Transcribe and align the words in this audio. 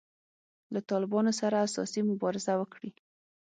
له 0.73 0.79
طالبانو 0.89 1.31
سره 1.41 1.55
اساسي 1.67 2.01
مبارزه 2.11 2.53
وکړي. 2.57 2.91